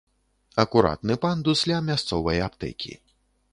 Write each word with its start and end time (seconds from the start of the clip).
Акуратны 0.63 1.17
пандус 1.27 1.63
ля 1.73 1.79
мясцовай 1.91 2.43
аптэкі. 2.49 2.93